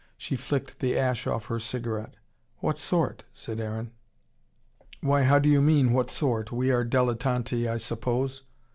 She 0.17 0.35
flicked 0.35 0.79
the 0.79 0.97
ash 0.97 1.27
off 1.27 1.45
her 1.45 1.59
cigarette. 1.59 2.15
"What 2.57 2.79
sort?" 2.79 3.23
said 3.35 3.59
Aaron. 3.59 3.91
"Why, 5.01 5.21
how 5.21 5.37
do 5.37 5.47
you 5.47 5.61
mean, 5.61 5.93
what 5.93 6.09
sort? 6.09 6.51
We 6.51 6.71
are 6.71 6.83
dilettanti, 6.83 7.67
I 7.69 7.77
suppose." 7.77 8.41